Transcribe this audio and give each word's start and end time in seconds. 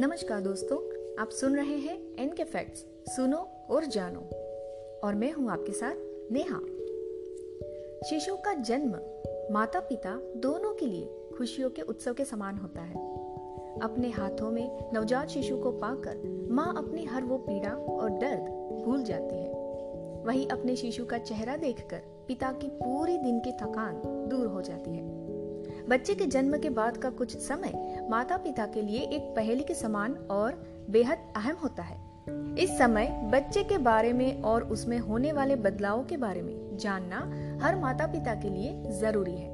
नमस्कार 0.00 0.40
दोस्तों, 0.40 0.78
आप 1.22 1.28
सुन 1.30 1.56
रहे 1.56 1.76
हैं 1.76 2.16
एन 2.18 2.32
के 2.32 2.44
फैक्ट्स 2.44 2.86
सुनो 3.16 3.50
और 3.70 3.84
जानो। 3.84 4.20
और 5.04 5.14
मैं 5.14 5.32
हूँ 5.32 5.50
आपके 5.50 5.72
साथ 5.72 5.94
नेहा। 6.32 6.58
शिशु 8.08 8.36
का 8.36 8.54
जन्म 8.54 8.90
माता 9.54 9.80
पिता 9.80 10.20
दोनों 10.36 10.74
के 10.74 10.86
लिए 10.86 11.10
खुशियों 11.38 11.70
के 11.70 11.82
उत्सव 11.82 12.14
के 12.14 12.24
समान 12.24 12.56
होता 12.56 12.80
है। 12.80 12.96
अपने 13.80 14.10
हाथों 14.10 14.50
में 14.50 14.90
नवजात 14.94 15.28
शिशु 15.28 15.56
को 15.56 15.70
पाकर 15.70 16.48
माँ 16.50 16.74
अपनी 16.78 17.04
हर 17.04 17.22
वो 17.22 17.38
पीड़ा 17.38 17.70
और 17.70 18.10
दर्द 18.10 18.44
भूल 18.84 19.02
जाती 19.02 19.36
है। 19.36 19.54
वही 20.24 20.48
अपने 20.48 20.76
शिशु 20.76 21.04
का 21.04 21.18
चेहरा 21.18 21.56
देखकर 21.56 22.02
पिता 22.28 22.52
की 22.52 22.68
पूरी 22.68 23.18
दिन 23.18 23.40
की 23.40 23.52
थकान 23.52 24.02
दूर 24.28 24.46
हो 24.46 24.62
जाती 24.62 24.90
है। 24.90 25.19
बच्चे 25.90 26.14
के 26.14 26.26
जन्म 26.26 26.56
के 26.58 26.70
बाद 26.70 26.96
का 26.96 27.10
कुछ 27.10 27.36
समय 27.36 28.06
माता 28.10 28.36
पिता 28.36 28.66
के 28.66 28.82
लिए 28.82 28.98
एक 28.98 29.22
पहेली 29.36 29.62
के 29.62 29.74
समान 29.74 30.12
और 30.30 30.58
बेहद 30.90 31.18
अहम 31.36 31.56
होता 31.56 31.82
है। 31.82 31.96
इस 32.58 32.78
समय 32.78 33.30
बच्चे 33.32 33.64
के 33.64 33.78
बारे 33.78 34.12
में 34.12 34.42
और 34.42 34.64
उसमें 34.64 34.98
होने 34.98 35.32
वाले 35.32 35.56
बदलाव 35.56 36.04
के 36.04 36.16
बारे 36.16 36.42
में 36.42 36.76
जानना 36.76 37.18
हर 37.62 37.76
माता 37.76 38.06
पिता 38.06 38.34
के 38.34 38.48
लिए 38.48 38.92
ज़रूरी 39.00 39.34
है। 39.34 39.48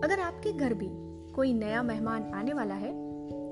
अगर 0.00 0.20
आपके 0.20 0.52
घर 0.52 0.74
भी 0.74 0.88
कोई 1.32 1.52
नया 1.52 1.82
मेहमान 1.82 2.32
आने 2.34 2.52
वाला 2.52 2.74
है 2.74 2.92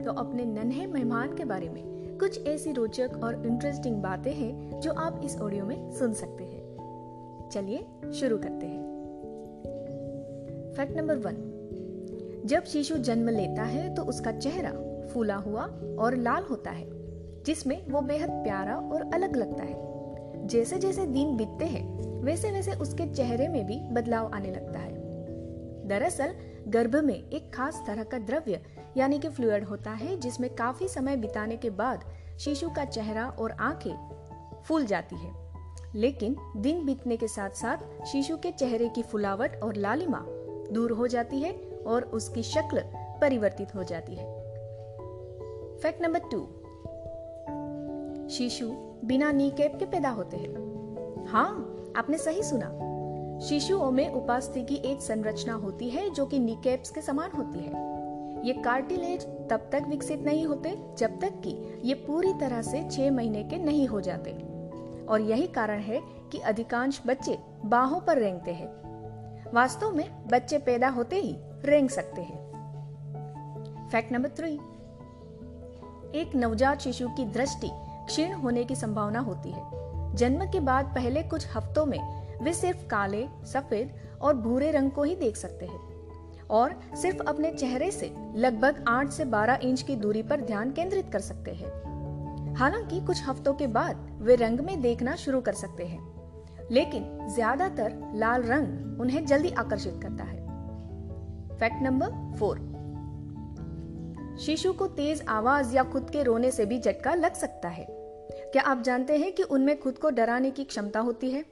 तो 0.05 0.13
अपने 0.13 0.45
नन्हे 0.45 0.87
मेहमान 0.87 1.37
के 1.37 1.45
बारे 1.45 1.69
में 1.69 2.19
कुछ 2.19 2.47
ऐसी 2.47 2.73
रोचक 2.73 3.21
और 3.25 3.47
इंटरेस्टिंग 3.47 4.03
बातें 4.03 4.35
हैं 4.35 4.81
जो 4.81 4.93
आप 4.93 5.21
इस 5.25 5.41
ऑडियो 5.41 5.65
में 5.65 5.91
सुन 5.91 6.13
सकते 6.15 6.45
हैं। 6.45 7.49
चलिए 7.53 8.13
शुरू 8.13 8.39
करते 8.39 8.67
हैं। 8.67 8.81
फैक्ट 10.77 10.97
नंबर 10.97 11.17
वन 11.17 11.49
जब 12.45 12.65
शिशु 12.65 12.97
जन्म 12.97 13.29
लेता 13.29 13.63
है 13.63 13.95
तो 13.95 14.03
उसका 14.03 14.33
चेहरा 14.33 14.71
फूला 15.07 15.37
हुआ 15.37 15.63
और 15.99 16.17
लाल 16.17 16.43
होता 16.43 16.71
है, 16.71 16.91
जिसमें 17.43 17.87
वो 17.87 18.01
बेहद 18.01 18.31
प्यारा 18.31 18.77
और 18.77 19.11
अलग 19.15 19.37
लगता 19.37 19.65
है। 19.65 19.93
जैसे 20.47 20.79
जैसे 20.79 21.07
दिन 21.07 21.37
बीतते 21.37 21.65
हैं 21.65 22.03
वैसे 22.23 22.51
वैसे 22.51 22.73
उसके 22.73 23.15
चेहरे 23.15 23.49
में 23.49 23.67
भी 23.67 23.81
बदलाव 23.81 24.31
आने 24.35 24.51
लगता 24.51 24.79
है। 24.79 24.93
दरअसल, 25.89 26.35
गर्भ 26.69 26.97
में 26.97 27.29
एक 27.29 27.55
खास 27.55 27.85
तरह 27.87 28.05
का 28.05 28.19
द्रव्य, 28.19 28.63
यानी 28.97 29.19
कि 29.19 29.29
फ्लूड 29.29 29.65
होता 29.65 29.91
है, 29.91 30.17
जिसमें 30.17 30.55
काफ़ी 30.55 30.89
समय 30.89 31.17
बिताने 31.17 31.57
के 31.57 31.71
बाद 31.71 32.05
शिशु 32.41 32.69
का 32.69 32.85
चेहरा 32.85 33.29
और 33.29 33.51
आँखें 33.51 33.95
फूल 34.65 34.87
जाती 34.87 35.17
है। 35.17 35.33
लेकिन 35.95 36.37
दिन 36.57 36.87
बीतने 36.87 37.17
के 37.17 37.29
साथ 37.29 37.51
साथ 37.51 38.07
शिशु 38.07 38.37
के 38.37 38.51
चेहरे 38.51 38.89
की 38.89 39.03
फुलावट 39.03 39.63
और 39.63 39.77
लालिमा 39.77 40.27
दूर 40.73 40.91
हो 40.91 41.07
जाती 41.07 41.41
है 41.41 41.72
और 41.87 42.03
उसकी 42.03 42.43
शक्ल 42.43 42.83
परिवर्तित 43.21 43.75
हो 43.75 43.83
जाती 43.83 44.15
है। 44.15 44.25
फैक्ट 45.81 46.03
नंबर 46.03 46.19
टू 46.19 46.41
शिशु 48.29 48.71
बिना 49.05 49.33
नी 49.33 49.51
कैप 49.51 49.79
के 49.79 49.85
पैदा 49.85 50.09
होते 50.09 50.37
हैं। 50.37 51.27
हाँ 51.27 51.77
आपने 51.97 52.19
सही 52.19 52.43
सुना। 52.43 52.79
शिशुओं 53.39 53.91
में 53.91 54.13
उपास्थि 54.13 54.63
की 54.63 54.75
एक 54.75 55.03
संरचना 55.03 55.55
होती 55.55 55.91
है 55.91 56.11
जो 56.11 56.27
कि 56.27 56.39
नीकेप्स 56.39 56.91
के 56.91 57.01
समान 57.01 57.31
होती 57.31 57.59
है। 57.59 57.93
ये 58.47 58.53
कार्टिलेज 58.53 59.23
तब 59.23 59.69
तक 59.73 59.83
विकसित 59.89 60.21
नहीं 60.21 60.47
होते 60.47 60.77
जब 60.99 61.21
तक 61.21 61.33
कि 61.45 61.81
ये 61.85 61.95
पूरी 61.95 62.33
तरह 62.33 62.63
से 62.63 62.89
छह 62.91 63.11
महीने 63.11 63.45
के 63.45 63.59
नहीं 63.59 63.87
हो 63.87 64.01
जाते। 64.01 64.31
और 65.09 65.21
यही 65.21 65.47
कारण 65.47 65.79
है 65.79 66.01
कि 66.33 66.39
अधिकांश 66.39 67.03
बच्चे 67.07 67.39
बाहों 67.65 68.01
पर 68.01 68.19
रेंगते 68.19 68.51
हैं। 68.51 68.82
वास्तव 69.55 69.91
में 69.91 70.29
बच्चे 70.29 70.59
पैदा 70.59 70.89
होते 70.89 71.17
ही 71.17 71.37
रेंग 71.65 71.89
सकते 71.89 72.23
हैं। 72.23 72.53
फैक्ट 73.93 74.13
नंबर 74.13 74.29
थ्री 74.29 74.55
एक 76.21 76.31
नवजात 76.35 76.81
शिशु 76.81 77.09
की 77.09 77.25
दृष्टि 77.25 77.71
क्षीण 78.07 78.33
होने 78.33 78.65
की 78.65 78.75
संभावना 78.75 79.21
होती 79.21 79.51
है। 79.51 79.63
जन्म 80.17 80.45
के 80.45 80.61
बाद 80.61 80.85
पहले 80.85 81.23
कुछ 81.23 81.57
हफ्तों 81.57 81.87
में 81.87 82.29
वे 82.45 82.53
सिर्फ़ 82.53 82.87
काले, 82.87 83.29
सफ़ेद 83.45 83.95
और 84.23 84.35
भूरे 84.35 84.71
रंग 84.71 84.91
को 84.91 85.03
ही 85.03 85.17
देख 85.17 85.37
सकते 85.37 85.67
हैं। 85.67 85.81
और 86.51 86.81
सिर्फ़ 86.97 87.23
अपने 87.23 87.51
चेहरे 87.51 87.91
से 87.91 88.17
लगभग 88.35 88.85
8 88.89 89.09
से 89.09 89.25
12 89.25 89.55
इंच 89.55 89.83
की 89.83 89.97
दूरी 89.97 90.23
पर 90.23 90.41
ध्यान 90.41 90.73
केंद्रित 90.73 91.11
कर 91.13 91.21
सकते 91.21 91.51
हैं। 91.51 91.83
हालाँकि 92.55 93.01
कुछ 93.01 93.29
हफ्तों 93.29 93.55
के 93.55 93.67
बाद 93.67 94.19
वे 94.23 94.37
रंग 94.37 94.61
में 94.61 94.83
देखना 94.83 95.17
शुरू 95.17 95.41
कर 95.41 95.53
सकते 95.53 95.85
हैं। 95.85 96.22
लेकिन 96.73 97.29
ज़्यादातर 97.35 98.13
लाल 98.15 98.43
रंग 98.43 99.01
उन्हें 99.01 99.25
जल्दी 99.27 99.51
आकर्षित 99.51 99.99
करता 100.03 100.25
है। 100.25 100.41
फैक्ट 101.59 101.83
नंबर 101.83 102.37
फोर 102.39 102.71
शिशु 104.41 104.73
को 104.73 104.87
तेज 104.87 105.25
आवाज़ 105.29 105.75
या 105.77 105.83
खुद 105.85 106.11
के 106.11 106.23
रोने 106.23 106.51
से 106.51 106.67
भी 106.67 106.79
झटका 106.81 107.15
लग 107.15 107.35
सकता 107.35 107.69
है। 107.69 107.87
क्या 108.53 108.63
आप 108.63 108.83
जानते 108.83 109.17
हैं 109.17 109.33
कि 109.33 109.43
उनमें 109.43 109.79
खुद 109.81 109.99
को 109.99 110.11
डराने 110.11 110.51
की 110.51 110.65
क्षमता 110.65 111.01
होती 111.01 111.31
है? 111.31 111.45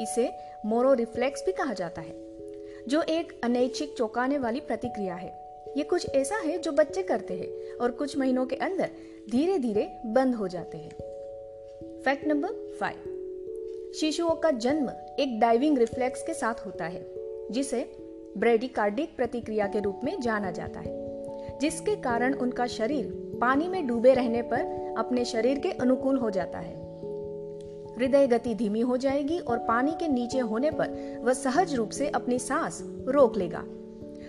इसे 0.00 0.30
मोरो 0.66 0.92
रिफ्लेक्स 0.92 1.42
भी 1.46 1.52
कहा 1.52 1.72
जाता 1.72 2.00
है, 2.00 2.14
जो 2.88 3.02
एक 3.02 3.40
अनैच्छिक 3.44 3.94
चौंकाने 3.98 4.38
वाली 4.38 4.60
प्रतिक्रिया 4.60 5.14
है। 5.14 5.32
ये 5.76 5.82
कुछ 5.82 6.08
ऐसा 6.08 6.36
है 6.36 6.58
जो 6.58 6.72
बच्चे 6.72 7.02
करते 7.02 7.34
हैं 7.34 7.76
और 7.76 7.90
कुछ 7.90 8.16
महीनों 8.18 8.46
के 8.46 8.56
अंदर 8.56 8.90
धीरे 9.30 9.58
धीरे 9.58 9.90
बंद 10.06 10.34
हो 10.34 10.48
जाते 10.48 10.78
हैं। 10.78 12.02
फैक्ट 12.02 12.26
नंबर 12.26 12.76
फाइव 12.80 13.13
शिशुओं 14.00 14.30
का 14.30 14.50
जन्म 14.50 14.90
एक 15.18 15.40
डाइविंग 15.40 15.78
रिफ्लेक्स 15.78 16.22
के 16.22 16.34
साथ 16.34 16.54
होता 16.66 16.84
है, 16.84 17.06
जिसे 17.50 17.96
ब्रेडिकार्डिक 18.38 19.16
प्रतिक्रिया 19.16 19.66
के 19.66 19.80
रूप 19.80 20.00
में 20.04 20.20
जाना 20.20 20.50
जाता 20.50 20.80
है, 20.80 21.58
जिसके 21.58 21.96
कारण 21.96 22.34
उनका 22.34 22.66
शरीर 22.66 23.38
पानी 23.40 23.68
में 23.68 23.86
डूबे 23.86 24.14
रहने 24.14 24.42
पर 24.42 24.94
अपने 24.98 25.24
शरीर 25.24 25.58
के 25.58 25.70
अनुकूल 25.70 26.18
हो 26.18 26.30
जाता 26.30 26.58
है। 26.58 26.74
हृदय 27.98 28.26
गति 28.26 28.54
धीमी 28.54 28.80
हो 28.80 28.96
जाएगी 28.96 29.38
और 29.38 29.58
पानी 29.58 29.92
के 29.92 30.08
नीचे 30.08 30.38
होने 30.38 30.70
पर 30.70 31.20
वह 31.22 31.32
सहज 31.32 31.74
रूप 31.74 31.90
से 31.90 32.08
अपनी 32.08 32.38
सांस 32.38 32.82
रोक 33.08 33.36
लेगा। 33.36 33.64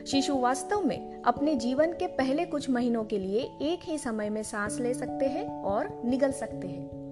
शिशु 0.06 0.36
वास्तव 0.36 0.82
में 0.82 1.24
अपने 1.24 1.56
जीवन 1.56 1.92
के 1.92 2.08
पहले 2.08 2.46
कुछ 2.46 2.70
महीनों 2.70 3.04
के 3.04 3.20
लिए 3.20 3.42
एक 3.62 3.80
ही 3.84 3.98
समय 3.98 4.30
में 4.30 4.44
सांस 4.44 4.80
ले 4.80 4.94
सकते 4.94 5.26
हैं 5.26 5.64
और 5.64 6.02
निगल 6.06 6.32
सकते 6.32 6.68
हैं। 6.68 7.05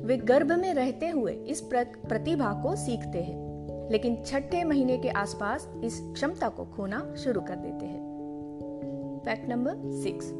वे 0.00 0.16
गर्भ 0.16 0.52
में 0.52 0.72
रहते 0.74 1.08
हुए 1.08 1.32
इस 1.32 1.60
प्रतिभा 1.72 2.52
को 2.62 2.74
सीखते 2.76 3.18
हैं, 3.18 3.88
लेकिन 3.90 4.22
छठे 4.26 4.62
महीने 4.64 4.96
के 4.98 5.08
आसपास 5.08 5.68
इस 5.84 6.00
क्षमता 6.14 6.48
को 6.48 6.64
खोना 6.66 7.14
शुरू 7.16 7.40
कर 7.40 7.56
देते 7.56 7.86
हैं। 7.86 9.20
फैक्ट 9.24 9.48
नंबर 9.48 9.74
सिक्स 10.02 10.30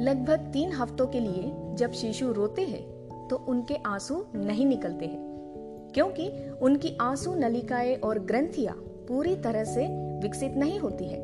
लगभग 0.00 0.50
तीन 0.52 0.72
हफ्तों 0.72 1.06
के 1.06 1.20
लिए 1.20 1.52
जब 1.76 1.92
शिशु 1.92 2.32
रोते 2.32 2.62
हैं 2.62 2.82
तो 3.28 3.36
उनके 3.48 3.74
आँसू 3.86 4.24
नहीं 4.34 4.66
निकलते 4.66 5.06
हैं, 5.06 5.90
क्योंकि 5.94 6.28
उनकी 6.62 6.96
आँसू 7.00 7.34
नलिकाएँ 7.34 7.94
और 7.96 8.18
ग्रंथियाँ 8.18 8.74
पूरी 9.08 9.34
तरह 9.36 9.64
से 9.64 9.86
विकसित 10.22 10.54
नहीं 10.56 10.78
होती 10.78 11.04
है। 11.04 11.18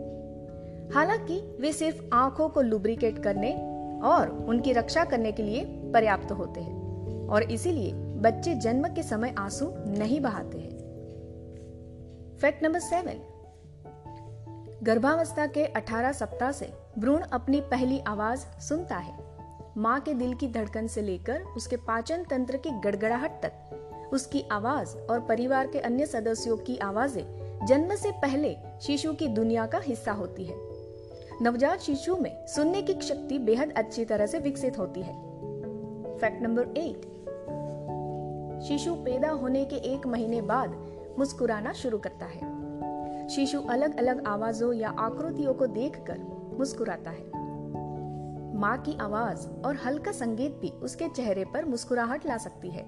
हालाँकि 0.94 1.40
वे 1.60 1.72
सिर्फ़ 1.72 2.02
आँखों 2.14 2.48
को 2.48 2.60
लुब्रिकेट 2.60 3.18
करने 3.18 3.52
और 4.04 4.46
उनकी 4.48 4.72
रक्षा 4.72 5.04
करने 5.04 5.32
के 5.32 5.42
लिए 5.42 5.64
पर्याप्त 5.64 6.32
होते 6.32 6.60
हैं 6.60 7.28
और 7.28 7.42
इसीलिए 7.42 7.92
बच्चे 7.94 8.54
जन्म 8.54 8.88
के 8.88 9.02
समय 9.02 9.34
आँसू 9.38 9.74
नहीं 9.76 10.20
बहाते 10.20 10.58
हैं। 10.58 10.76
Fact 12.40 12.64
number 12.64 12.78
seven. 12.78 13.32
गर्भावस्था 14.82 15.46
के 15.46 15.64
18 15.64 16.12
सप्ताह 16.12 16.52
से 16.52 16.72
भ्रूण 16.98 17.20
अपनी 17.20 17.60
पहली 17.60 17.98
आवाज़ 17.98 18.60
सुनता 18.60 18.96
है। 18.96 19.14
माँ 19.76 20.00
के 20.00 20.14
दिल 20.14 20.34
की 20.34 20.48
धड़कन 20.48 20.86
से 20.86 21.02
लेकर 21.02 21.42
उसके 21.42 21.76
पाचन 21.76 22.24
तंत्र 22.24 22.56
की 22.56 22.70
गड़गड़ाहट 22.70 23.42
तक, 23.42 23.52
उसकी 24.12 24.44
आवाज़ 24.52 24.96
और 24.96 25.20
परिवार 25.20 25.66
के 25.66 25.78
अन्य 25.78 26.06
सदस्यों 26.06 26.56
की 26.56 26.78
आवाज़ें 26.78 27.66
जन्म 27.66 27.94
से 27.94 28.10
पहले 28.10 28.56
शिशु 28.80 29.12
की 29.12 29.28
दुनिया 29.28 29.66
का 29.66 29.78
हिस्सा 29.78 30.12
होती 30.12 30.44
है। 30.44 30.65
नवजात 31.42 31.78
शिशु 31.78 32.16
में 32.16 32.46
सुनने 32.46 32.82
की 32.82 32.92
शक्ति 32.92 33.38
बेहद 33.38 33.72
अच्छी 33.76 34.04
तरह 34.04 34.26
से 34.26 34.38
विकसित 34.38 34.78
होती 34.78 35.02
है। 35.02 35.14
फैक्ट 36.18 36.42
नंबर 36.42 36.62
एट 36.62 37.02
शिशु 38.62 38.94
पैदा 38.94 39.30
होने 39.30 39.64
के 39.64 39.76
एक 39.76 40.06
महीने 40.06 40.40
बाद 40.40 40.86
मुस्कुराना 41.18 41.72
शुरू 41.72 41.98
करता 41.98 42.26
है। 42.26 42.56
शिशु 43.28 43.60
अलग 43.60 43.98
अलग 43.98 44.26
आवाजों 44.26 44.72
या 44.72 44.88
आकृतियों 44.88 45.54
को 45.54 45.66
देखकर 45.66 46.18
मुस्कुराता 46.58 47.10
है। 47.10 47.30
माँ 48.56 48.78
की 48.78 48.98
आवाज़ 48.98 49.48
और 49.48 49.76
हल्का 49.76 50.12
संगीत 50.12 50.58
भी 50.60 50.70
उसके 50.70 51.08
चेहरे 51.08 51.44
पर 51.44 51.64
मुस्कुराहट 51.64 52.26
ला 52.26 52.36
सकती 52.36 52.70
है। 52.70 52.86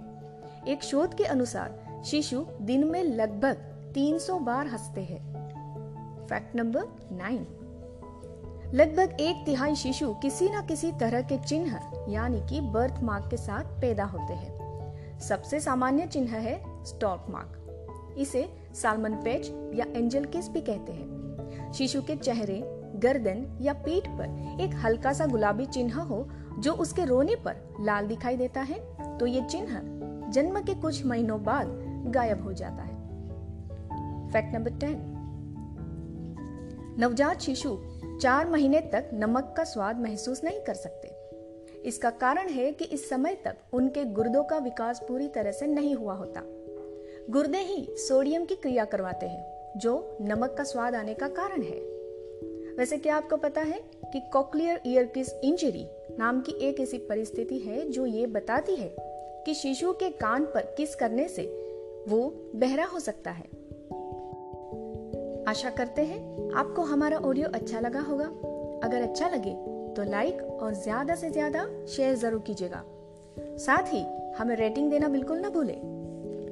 एक 0.69 0.83
शोध 0.83 1.15
के 1.15 1.25
अनुसार 1.25 2.03
शिशु 2.05 2.47
दिन 2.61 2.85
में 2.85 3.05
लगभग 3.05 3.55
300 3.95 4.39
बार 4.39 4.67
हँसते 4.67 5.01
हैं। 5.01 5.39
फैक्ट 6.27 6.57
नंबर 6.57 6.83
नाइन 7.13 7.47
लगभग 8.75 9.17
एक 9.21 9.45
तिहाई 9.47 9.75
शिशु 9.75 10.13
किसी 10.15 10.49
न 10.49 10.61
किसी 10.67 10.91
तरह 10.93 11.23
के 11.23 11.37
चिन्ह, 11.39 11.79
यानी 12.09 12.41
कि 12.41 12.61
बर्थ 12.61 13.03
मार्क 13.03 13.29
के 13.31 13.37
साथ 13.37 13.65
पैदा 13.81 14.05
होते 14.05 14.35
हैं। 14.35 15.19
सबसे 15.19 15.61
सामान्य 15.61 16.07
चिन्ह 16.07 16.31
है 16.31 16.85
स्टॉक 16.85 17.27
मार्क 17.31 18.17
इसे 18.19 18.45
सालमन 18.75 19.15
पेच 19.15 19.49
या 19.75 19.87
एंजल 19.97 20.25
किस 20.25 20.49
भी 20.49 20.61
कहते 20.61 20.93
हैं। 20.93 21.73
शिशु 21.73 22.03
के 22.03 22.17
चेहरे, 22.17 22.61
गर्दन 22.97 23.47
या 23.61 23.73
पीठ 23.73 24.09
पर 24.11 24.61
एक 24.61 24.75
हल्का 24.85 25.13
सा 25.13 25.27
गुलाबी 25.27 25.67
चिन्ह 25.67 26.01
हो, 26.03 26.29
जो 26.59 26.73
उसके 26.75 27.05
रोने 27.05 27.35
पर 27.37 27.77
लाल 27.81 28.07
दिखाई 28.07 28.37
देता 28.37 28.61
है 28.61 28.81
तो 29.19 29.27
ये 29.27 29.41
चिन्ह 29.43 30.31
जन्म 30.31 30.61
के 30.61 30.75
कुछ 30.75 31.05
महीनों 31.07 31.43
बाद 31.45 31.67
गायब 32.15 32.45
हो 32.45 32.53
जाता 32.53 32.83
है। 32.83 32.97
फैक्ट 34.31 34.55
नंबर 34.55 34.79
टेन 34.79 35.15
नवजात 37.01 37.41
शिशु 37.41 37.79
चार 38.23 38.49
महीने 38.49 38.81
तक 38.81 39.11
नमक 39.15 39.55
का 39.57 39.65
स्वाद 39.65 40.01
महसूस 40.01 40.45
नहीं 40.45 40.61
कर 40.61 40.75
सकते। 40.75 41.11
इसका 41.89 42.11
कारण 42.11 42.49
है 42.49 42.73
कि 42.73 42.85
इस 42.85 43.09
समय 43.09 43.35
तक 43.35 43.57
उनके 43.73 44.05
गुर्दों 44.05 44.45
का 44.45 44.59
विकास 44.59 45.01
पूरी 45.09 45.29
तरह 45.29 45.53
से 45.53 45.67
नहीं 45.67 45.95
हुआ 45.95 46.15
होता। 46.15 46.43
गुर्दे 47.31 47.59
ही 47.59 47.87
सोडियम 47.91 48.45
की 48.45 48.55
क्रिया 48.55 48.85
करवाते 48.85 49.27
हैं, 49.27 49.73
जो 49.77 50.19
नमक 50.21 50.55
का 50.59 50.65
स्वाद 50.65 50.95
आने 50.95 51.15
का 51.15 51.29
कारण 51.29 51.63
है। 51.63 51.81
वैसे 52.77 52.97
क्या 52.97 53.17
आपको 53.17 53.37
पता 53.37 53.61
है 53.61 53.81
कि 54.13 54.21
कॉकलियर 54.33 54.81
ईयर 54.87 55.05
किस 55.05 55.33
इंजरी 55.33 55.89
नाम 56.19 56.41
की 56.41 56.53
एक 56.53 56.81
ऐसी 56.81 56.99
परिस्थिति 56.99 57.59
है 57.59 57.89
जो 57.89 58.07
ये 58.07 58.27
बताती 58.27 58.77
है 58.77 58.97
कि 59.47 59.55
शिशु 59.55 59.93
के 59.93 60.09
कान 60.09 60.45
पर 60.45 60.75
किस 60.77 60.95
करने 60.95 61.29
से 61.29 61.43
वो 62.09 62.51
बहरा 62.55 62.85
हो 62.85 63.01
सकता 63.01 63.31
है? 63.31 63.58
आशा 65.49 65.71
करते 65.71 66.03
हैं 66.03 66.19
आपको 66.55 66.83
हमारा 66.83 67.19
ऑडियो 67.19 67.49
अच्छा 67.55 67.81
लगा 67.81 68.01
होगा। 68.01 68.25
अगर 68.85 69.03
अच्छा 69.03 69.29
लगे 69.29 69.55
तो 69.97 70.05
लाइक 70.05 70.43
और 70.63 70.75
ज़्यादा 70.75 71.15
से 71.15 71.31
ज़्यादा 71.31 71.67
शेयर 71.87 72.15
ज़रूर 72.17 72.41
कीजिएगा। 72.41 72.83
साथ 73.59 73.93
ही 73.93 74.05
हमें 74.39 74.55
रेटिंग 74.57 74.91
देना 74.91 75.09
बिल्कुल 75.09 75.39
ना 75.39 75.49
भूले। 75.49 75.77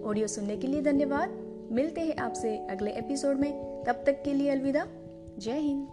ऑडियो 0.02 0.26
सुनने 0.26 0.56
के 0.56 0.66
लिए 0.66 0.82
धन्यवाद। 0.82 1.36
मिलते 1.72 2.00
हैं 2.00 2.16
आपसे 2.16 2.56
अगले 2.70 2.90
एपिसोड 2.90 3.36
में। 3.36 3.52
तब 3.84 4.02
तक 4.06 4.22
के 4.24 4.34
लिए 4.34 4.50
अलविदा। 4.50 4.86
जय 5.38 5.58
हिंद। 5.58 5.86